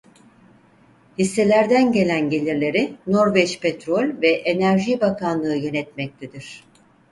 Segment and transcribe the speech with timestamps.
[1.19, 6.63] Hisselerden gelen gelirleri Norveç Petrol ve Enerji Bakanlığı yönetmektedir.